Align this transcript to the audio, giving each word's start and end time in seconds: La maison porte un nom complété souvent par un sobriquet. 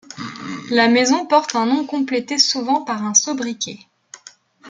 La 0.71 0.87
maison 0.89 1.27
porte 1.27 1.53
un 1.55 1.67
nom 1.67 1.85
complété 1.85 2.39
souvent 2.39 2.81
par 2.83 3.03
un 3.05 3.13
sobriquet. 3.13 3.77